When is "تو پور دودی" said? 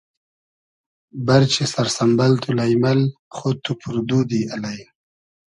3.65-4.41